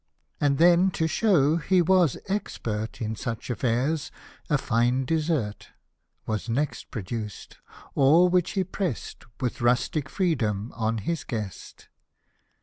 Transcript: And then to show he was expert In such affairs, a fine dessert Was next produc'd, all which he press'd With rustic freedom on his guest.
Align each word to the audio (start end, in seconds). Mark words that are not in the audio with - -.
And 0.39 0.57
then 0.57 0.89
to 0.97 1.05
show 1.05 1.57
he 1.57 1.79
was 1.79 2.17
expert 2.27 3.01
In 3.01 3.15
such 3.15 3.51
affairs, 3.51 4.09
a 4.49 4.57
fine 4.57 5.05
dessert 5.05 5.69
Was 6.25 6.49
next 6.49 6.89
produc'd, 6.89 7.57
all 7.93 8.27
which 8.27 8.53
he 8.53 8.63
press'd 8.63 9.25
With 9.39 9.61
rustic 9.61 10.09
freedom 10.09 10.73
on 10.75 10.97
his 10.97 11.23
guest. 11.23 11.87